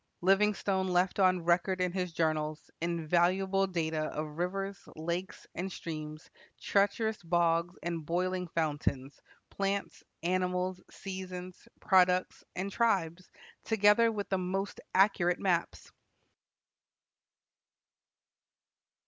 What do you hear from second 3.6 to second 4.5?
data of